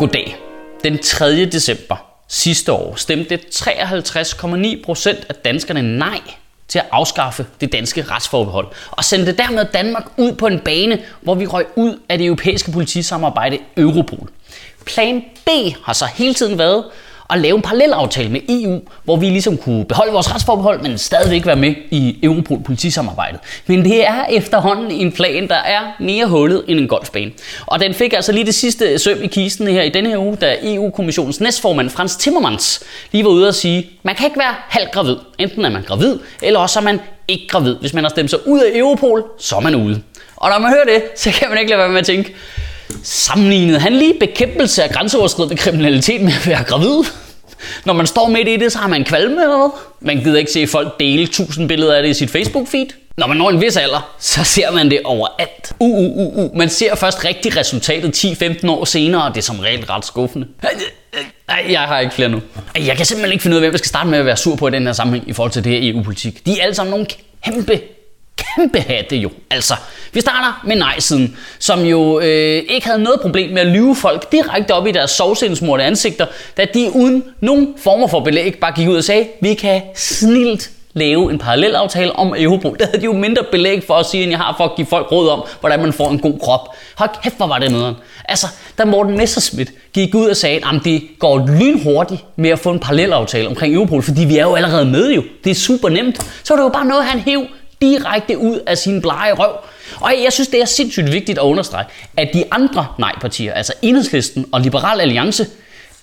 [0.00, 0.36] Goddag.
[0.84, 1.44] Den 3.
[1.46, 1.96] december
[2.28, 6.20] sidste år stemte 53,9 procent af danskerne nej
[6.68, 11.34] til at afskaffe det danske retsforbehold og sendte dermed Danmark ud på en bane, hvor
[11.34, 14.30] vi røg ud af det europæiske politisamarbejde Europol.
[14.86, 15.48] Plan B
[15.82, 16.84] har så hele tiden været
[17.32, 21.46] at lave en parallelaftale med EU, hvor vi ligesom kunne beholde vores retsforbehold, men stadigvæk
[21.46, 23.40] være med i Europol politisamarbejdet.
[23.66, 27.30] Men det er efterhånden en plan, der er mere hullet end en golfbane.
[27.66, 30.36] Og den fik altså lige det sidste søm i kisten her i denne her uge,
[30.36, 34.90] da EU-kommissionens næstformand Frans Timmermans lige var ude at sige, man kan ikke være halvt
[34.90, 35.16] gravid.
[35.38, 37.76] Enten er man gravid, eller også er man ikke gravid.
[37.80, 40.02] Hvis man har stemt sig ud af Europol, så er man ude.
[40.36, 42.34] Og når man hører det, så kan man ikke lade være med at tænke,
[43.02, 47.04] Sammenlignede han lige bekæmpelse af grænseoverskridende kriminalitet med at være gravid?
[47.84, 49.70] Når man står midt i det, så har man kvalme eller hvad?
[50.00, 53.10] Man gider ikke se folk dele tusind billeder af det i sit Facebook-feed.
[53.16, 55.72] Når man når en vis alder, så ser man det overalt.
[55.78, 56.56] Uh, uh, uh, uh.
[56.56, 60.46] Man ser først rigtig resultatet 10-15 år senere, og det er som regel ret skuffende.
[61.48, 62.40] Nej, jeg har ikke flere nu.
[62.86, 64.56] Jeg kan simpelthen ikke finde ud af, hvem jeg skal starte med at være sur
[64.56, 66.46] på i den her sammenhæng i forhold til det her EU-politik.
[66.46, 67.06] De er alle sammen nogle
[67.44, 67.80] kæmpe
[68.56, 69.30] kæmpe hatte jo.
[69.50, 69.74] Altså,
[70.12, 74.32] vi starter med nej-siden, som jo øh, ikke havde noget problem med at lyve folk
[74.32, 78.88] direkte op i deres sovsindsmurte ansigter, da de uden nogen former for belæg bare gik
[78.88, 82.78] ud og sagde, vi kan snilt lave en parallelaftale om Europol.
[82.78, 84.86] Der havde de jo mindre belæg for at sige, end jeg har for at give
[84.86, 86.68] folk råd om, hvordan man får en god krop.
[86.94, 87.94] Hold kæft, hvor var det nederen.
[88.28, 88.46] Altså,
[88.78, 92.78] da Morten Messerschmidt gik ud og sagde, at det går lynhurtigt med at få en
[92.78, 95.22] parallelaftale omkring Europol, fordi vi er jo allerede med jo.
[95.44, 96.18] Det er super nemt.
[96.44, 97.46] Så var det jo bare noget, han hæv
[97.82, 99.52] direkte ud af sin blege røv.
[100.00, 101.84] Og jeg synes, det er sindssygt vigtigt at understrege,
[102.16, 105.46] at de andre nej-partier, altså Enhedslisten og Liberal Alliance,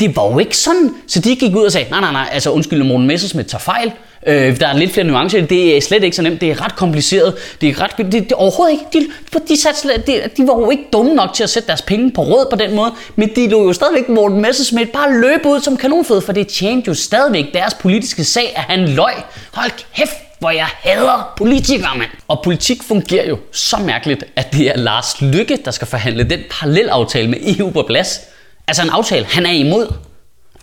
[0.00, 2.50] det var jo ikke sådan, så de gik ud og sagde, nej, nej, nej, altså
[2.50, 3.92] undskyld, Morten Messersmith tager fejl,
[4.26, 6.76] øh, der er lidt flere nuancer det, er slet ikke så nemt, det er ret
[6.76, 10.70] kompliceret, det er ret, det, det overhovedet ikke, de, de, satte de, de var jo
[10.70, 13.48] ikke dumme nok til at sætte deres penge på råd på den måde, men de
[13.48, 17.54] lå jo stadigvæk Morten Messersmith bare løbe ud som kanonfød, for det tjente jo stadigvæk
[17.54, 19.14] deres politiske sag, at han løg.
[19.52, 22.10] Hold kæft, hvor jeg hader politikere, mand.
[22.28, 26.40] Og politik fungerer jo så mærkeligt, at det er Lars Lykke, der skal forhandle den
[26.50, 28.20] parallelaftale med EU på plads.
[28.68, 29.92] Altså en aftale, han er imod.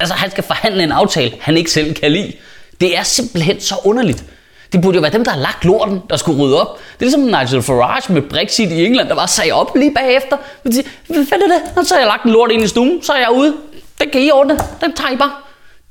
[0.00, 2.32] Altså han skal forhandle en aftale, han ikke selv kan lide.
[2.80, 4.24] Det er simpelthen så underligt.
[4.72, 6.78] Det burde jo være dem, der har lagt lorten, der skulle rydde op.
[6.78, 10.36] Det er ligesom Nigel Farage med Brexit i England, der var sagde op lige bagefter.
[10.62, 11.88] Hvad fanden er det?
[11.88, 13.54] Så har jeg lagt en lort ind i stuen, så er jeg ude.
[14.00, 14.58] Den kan I ordne.
[14.80, 15.32] Den tager I bare.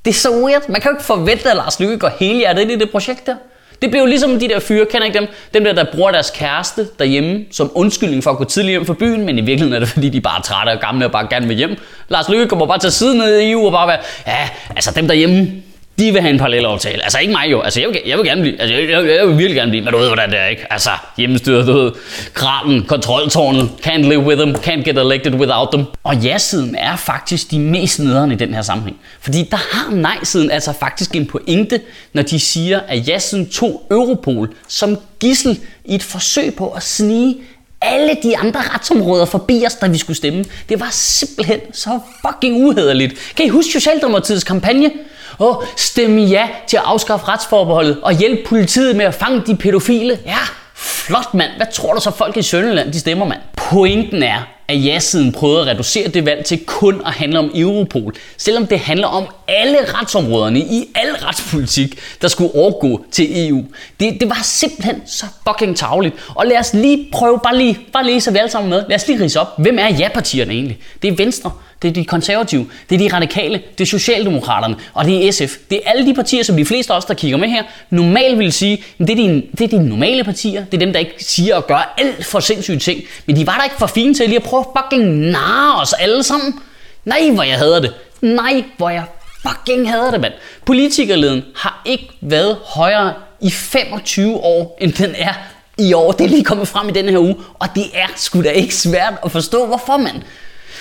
[0.05, 0.69] Det er så weird.
[0.69, 3.25] Man kan jo ikke forvente, at Lars Lykke går hele hjertet ind i det projekt
[3.25, 3.35] der.
[3.81, 5.27] Det blev ligesom de der fyre, kender ikke dem?
[5.53, 8.93] Dem der, der bruger deres kæreste derhjemme som undskyldning for at gå tidligere hjem fra
[8.93, 11.27] byen, men i virkeligheden er det fordi, de bare er trætte og gamle og bare
[11.29, 11.77] gerne vil hjem.
[12.09, 15.07] Lars Lykke kommer bare til siden ned i EU og bare være, ja, altså dem
[15.07, 15.63] derhjemme,
[16.01, 17.03] de vil have en parallel aftale.
[17.03, 17.61] Altså ikke mig jo.
[17.61, 19.83] Altså jeg vil, jeg vil gerne blive, altså jeg, jeg, jeg vil virkelig gerne blive,
[19.83, 20.73] men du ved hvordan det er, ikke?
[20.73, 21.91] Altså hjemmestyret, du ved,
[22.33, 25.85] kranen, kontroltårnet, can't live with them, can't get elected without them.
[26.03, 28.97] Og ja-siden er faktisk de mest nederne i den her sammenhæng.
[29.21, 31.81] Fordi der har nej-siden altså faktisk en pointe,
[32.13, 37.35] når de siger, at ja-siden tog Europol som gissel i et forsøg på at snige
[37.81, 40.45] alle de andre retsområder forbi os, da vi skulle stemme.
[40.69, 43.33] Det var simpelthen så fucking uhederligt.
[43.35, 44.91] Kan I huske Socialdemokratiets kampagne?
[45.41, 50.19] Åh, stemme ja til at afskaffe retsforbeholdet og hjælpe politiet med at fange de pædofile.
[50.25, 50.37] Ja,
[50.75, 51.51] flot mand.
[51.57, 53.39] Hvad tror du så folk i Sønderland, de stemmer mand?
[53.57, 58.15] Pointen er, at ja-siden prøvede at reducere det valg til kun at handle om Europol,
[58.37, 63.63] selvom det handler om alle retsområderne i al retspolitik, der skulle overgå til EU.
[63.99, 66.15] Det, det var simpelthen så fucking tavligt.
[66.35, 68.95] Og lad os lige prøve, bare lige, bare lige så vi alle sammen med, lad
[68.95, 70.77] os lige rise op, hvem er ja-partierne egentlig?
[71.01, 71.51] Det er Venstre,
[71.81, 75.57] det er de konservative, det er de radikale, det er Socialdemokraterne, og det er SF.
[75.69, 78.39] Det er alle de partier, som de fleste af os, der kigger med her, normalt
[78.39, 81.15] vil sige, det er, de, det er de normale partier, det er dem, der ikke
[81.17, 84.25] siger og gør alt for sindssyge ting, men de var der ikke for fine til
[84.25, 86.59] lige at prøve fucking narre os alle sammen.
[87.05, 87.93] Nej, hvor jeg hader det.
[88.21, 89.03] Nej, hvor jeg
[89.47, 90.33] fucking hader det, mand.
[90.65, 95.33] Politikerleden har ikke været højere i 25 år, end den er
[95.77, 96.11] i år.
[96.11, 98.75] Det er lige kommet frem i denne her uge, og det er sgu da ikke
[98.75, 100.21] svært at forstå, hvorfor, mand.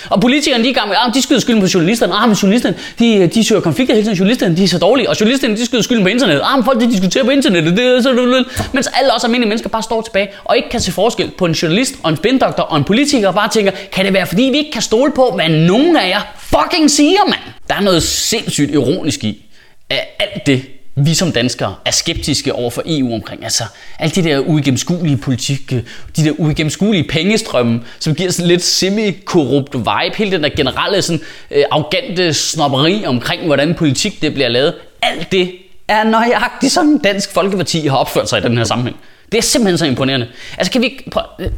[0.09, 2.13] Og politikerne, de er gamle, ah, de skyder skylden på journalisterne.
[2.13, 4.17] Ah, men journalisterne, de, de søger konflikter hele tiden.
[4.17, 5.09] Journalisterne, de er så dårlige.
[5.09, 6.43] Og journalisterne, de skyder skylden på internettet.
[6.45, 7.77] Ah, men folk, de diskuterer på internettet.
[7.77, 10.91] Det er så, mens alle os almindelige mennesker bare står tilbage og ikke kan se
[10.91, 14.13] forskel på en journalist og en spindoktor og en politiker og bare tænker, kan det
[14.13, 17.39] være fordi vi ikke kan stole på, hvad nogen af jer fucking siger, mand?
[17.67, 19.45] Der er noget sindssygt ironisk i,
[19.89, 23.43] at alt det, vi som danskere er skeptiske over for EU omkring.
[23.43, 23.63] Altså,
[23.99, 25.83] alt det der uigennemskuelige politik, øh,
[26.15, 31.21] de der uigennemskuelige pengestrømme, som giver sådan lidt semi-korrupt vibe, hele den der generelle sådan,
[31.51, 34.73] øh, arrogante snopperi omkring, hvordan politik det bliver lavet.
[35.01, 35.51] Alt det
[35.87, 38.97] er nøjagtigt sådan Dansk Folkeparti har opført sig i den her sammenhæng.
[39.31, 40.27] Det er simpelthen så imponerende.
[40.57, 41.51] Altså kan vi prøve, øh,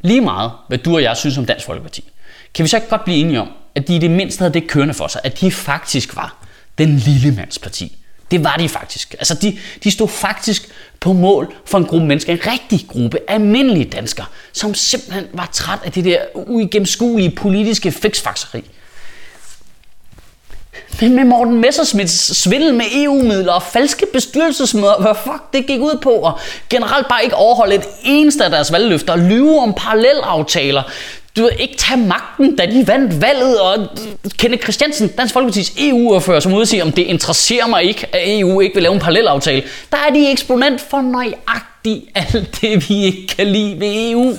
[0.00, 2.04] lige meget, hvad du og jeg synes om Dansk Folkeparti,
[2.54, 4.66] kan vi så ikke godt blive enige om, at de i det mindste havde det
[4.68, 6.36] kørende for sig, at de faktisk var
[6.78, 7.96] den lille mands parti.
[8.34, 9.14] Det var de faktisk.
[9.18, 10.68] Altså de, de stod faktisk
[11.00, 15.78] på mål for en gruppe mennesker, en rigtig gruppe almindelige danskere, som simpelthen var træt
[15.84, 18.64] af det der uigennemskuelige politiske fiksfakseri.
[21.00, 25.98] Men med Morten Messersmiths svindel med EU-midler og falske bestyrelsesmøder, hvad fuck det gik ud
[26.02, 26.38] på, og
[26.70, 30.82] generelt bare ikke overholde et eneste af deres valgløfter, og lyve om parallelaftaler,
[31.36, 33.88] du ved, ikke tage magten, da de vandt valget, og
[34.38, 38.74] Kenneth Christiansen, Dansk Folkeparti's EU-ordfører, som udsiger, om det interesserer mig ikke, at EU ikke
[38.74, 39.62] vil lave en parallelaftale,
[39.92, 44.36] der er de eksponent for nøjagtigt alt det, vi ikke kan lide ved EU.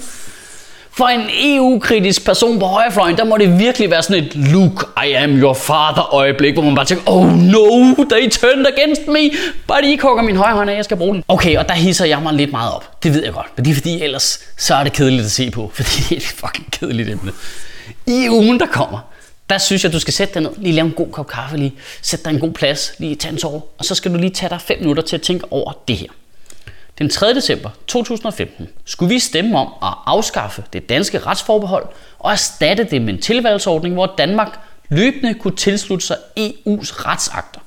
[0.98, 5.12] For en EU-kritisk person på højrefløjen, der må det virkelig være sådan et Look, I
[5.12, 9.32] am your father øjeblik, hvor man bare tænker, oh no, they turned against me,
[9.68, 11.24] bare de ikke hugger min højre hånd af, jeg skal bruge den.
[11.28, 13.04] Okay, og der hisser jeg mig lidt meget op.
[13.04, 15.52] Det ved jeg godt, men det er fordi ellers, så er det kedeligt at se
[15.52, 17.32] på, fordi det er et fucking kedeligt emne.
[18.08, 19.00] I ugen, der kommer,
[19.50, 21.74] der synes jeg, du skal sætte dig ned, lige lave en god kop kaffe, lige
[22.02, 24.50] sætte dig en god plads, lige tage en tår, og så skal du lige tage
[24.50, 26.08] dig 5 minutter til at tænke over det her.
[26.98, 27.34] Den 3.
[27.34, 31.88] december 2015 skulle vi stemme om at afskaffe det danske retsforbehold
[32.20, 34.60] og erstatte det med en tilvalgsordning, hvor Danmark
[34.90, 37.60] løbende kunne tilslutte sig EU's retsakter.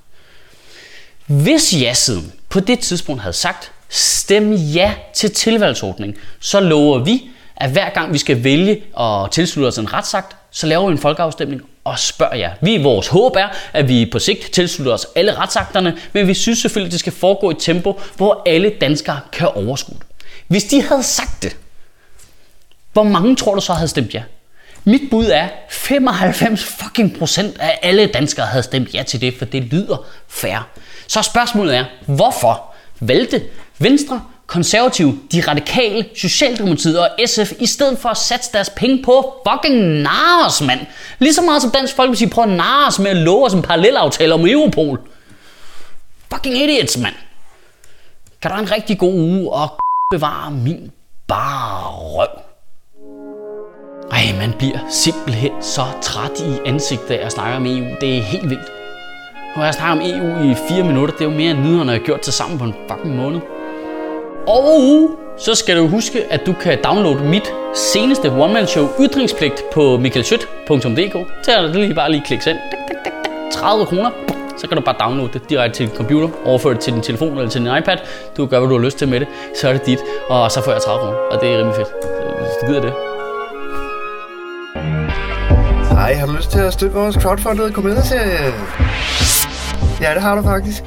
[1.27, 7.71] Hvis ja-siden på det tidspunkt havde sagt, stem ja til tilvalgsordning, så lover vi, at
[7.71, 11.63] hver gang vi skal vælge at tilslutte os en retsakt, så laver vi en folkeafstemning
[11.85, 12.53] og spørger jer.
[12.61, 16.59] Vi, vores håb er, at vi på sigt tilslutter os alle retsakterne, men vi synes
[16.59, 20.07] selvfølgelig, at det skal foregå i et tempo, hvor alle danskere kan overskue det.
[20.49, 21.57] Hvis de havde sagt det,
[22.93, 24.23] hvor mange tror du så havde stemt ja?
[24.85, 29.45] Mit bud er, 95 fucking procent af alle danskere havde stemt ja til det, for
[29.45, 30.69] det lyder fair.
[31.07, 33.43] Så spørgsmålet er, hvorfor valgte
[33.79, 39.43] Venstre, konservative, de radikale, Socialdemokratiet og SF, i stedet for at satse deres penge på
[39.49, 40.81] fucking Nars, mand.
[41.19, 44.47] Lige så meget som Dansk Folkeparti prøver Nars med at love os en parallelaftale om
[44.47, 45.01] Europol.
[46.33, 47.15] Fucking idiots, mand.
[48.43, 49.69] Kan du have en rigtig god uge og
[50.11, 50.91] bevare min
[51.29, 52.43] bare røv.
[54.11, 57.87] Ej, man bliver simpelthen så træt i ansigtet af at snakke om EU.
[58.01, 58.73] Det er helt vildt.
[59.57, 61.15] Nu har jeg snakket om EU i 4 minutter.
[61.15, 63.41] Det er jo mere end nyderne, jeg har gjort til sammen på en fucking måned.
[64.49, 71.17] Og så skal du huske, at du kan downloade mit seneste one-man-show Ytringspligt på michaelsødt.dk.
[71.43, 72.59] Så er det lige bare lige klikke ind.
[73.53, 74.11] 30 kroner.
[74.59, 77.39] Så kan du bare downloade det direkte til din computer, overføre det til din telefon
[77.39, 77.97] eller til din iPad.
[78.37, 79.29] Du kan gøre, hvad du har lyst til med det.
[79.61, 79.99] Så er det dit,
[80.29, 81.19] og så får jeg 30 kroner.
[81.31, 81.89] Og det er rimelig fedt.
[82.41, 82.93] Hvis du gider det.
[85.91, 88.53] Hej, har du lyst til at støtte vores crowdfundede komedieserie?
[90.01, 90.85] Ja, det har du faktisk.